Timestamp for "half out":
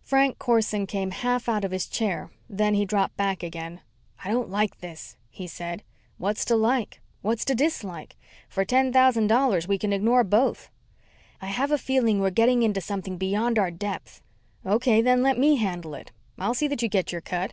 1.10-1.62